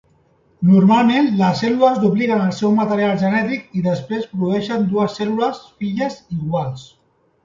Normalment, 0.67 1.27
les 1.41 1.59
cèl·lules 1.63 1.99
dupliquen 2.05 2.39
el 2.45 2.55
seu 2.59 2.73
material 2.77 3.13
genètic 3.23 3.67
i 3.81 3.83
després 3.89 4.25
produeixen 4.31 4.87
dues 4.95 5.19
cèl·lules 5.21 5.61
filles 5.83 6.17
iguals. 6.37 6.87